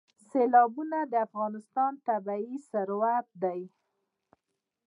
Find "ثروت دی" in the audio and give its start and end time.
2.69-3.61